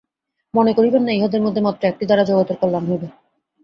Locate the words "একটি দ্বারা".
1.85-2.23